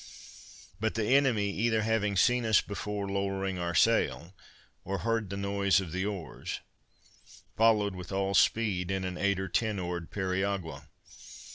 But 0.79 0.95
the 0.95 1.05
enemy 1.09 1.51
either 1.51 1.83
having 1.83 2.17
seen 2.17 2.43
us 2.43 2.59
before 2.59 3.07
lowering 3.07 3.59
our 3.59 3.75
sail, 3.75 4.33
or 4.83 4.97
heard 4.97 5.29
the 5.29 5.37
noise 5.37 5.79
of 5.79 5.91
the 5.91 6.07
oars, 6.07 6.59
followed 7.55 7.93
with 7.93 8.11
all 8.11 8.33
speed, 8.33 8.89
in 8.89 9.03
an 9.03 9.15
eight 9.15 9.39
or 9.39 9.47
ten 9.47 9.77
oared 9.77 10.09
periagua. 10.09 10.87